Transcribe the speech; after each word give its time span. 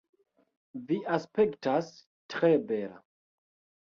Vi 0.87 0.95
aspektas 1.17 1.91
tre 2.35 2.49
bela 2.73 2.99